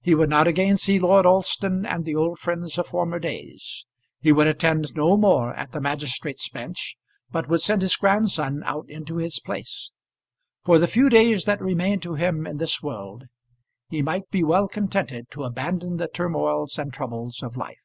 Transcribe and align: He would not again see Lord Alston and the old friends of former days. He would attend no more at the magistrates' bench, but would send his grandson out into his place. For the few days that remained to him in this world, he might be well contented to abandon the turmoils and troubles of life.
He 0.00 0.14
would 0.14 0.30
not 0.30 0.46
again 0.46 0.78
see 0.78 0.98
Lord 0.98 1.26
Alston 1.26 1.84
and 1.84 2.06
the 2.06 2.14
old 2.14 2.38
friends 2.38 2.78
of 2.78 2.86
former 2.86 3.18
days. 3.18 3.84
He 4.18 4.32
would 4.32 4.46
attend 4.46 4.96
no 4.96 5.14
more 5.18 5.52
at 5.52 5.72
the 5.72 5.80
magistrates' 5.82 6.48
bench, 6.48 6.96
but 7.30 7.50
would 7.50 7.60
send 7.60 7.82
his 7.82 7.94
grandson 7.94 8.62
out 8.64 8.88
into 8.88 9.16
his 9.18 9.38
place. 9.38 9.90
For 10.64 10.78
the 10.78 10.86
few 10.86 11.10
days 11.10 11.44
that 11.44 11.60
remained 11.60 12.00
to 12.04 12.14
him 12.14 12.46
in 12.46 12.56
this 12.56 12.82
world, 12.82 13.24
he 13.90 14.00
might 14.00 14.30
be 14.30 14.42
well 14.42 14.68
contented 14.68 15.30
to 15.32 15.44
abandon 15.44 15.98
the 15.98 16.08
turmoils 16.08 16.78
and 16.78 16.90
troubles 16.90 17.42
of 17.42 17.54
life. 17.54 17.84